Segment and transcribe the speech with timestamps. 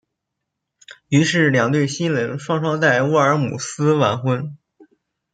[1.09, 4.57] 于是两对新人双双在沃尔姆斯完婚。